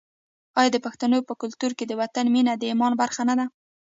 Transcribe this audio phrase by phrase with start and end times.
[0.59, 3.45] آیا د پښتنو په کلتور کې د وطن مینه د ایمان برخه نه ده؟